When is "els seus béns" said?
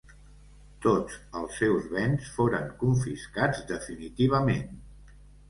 1.41-2.31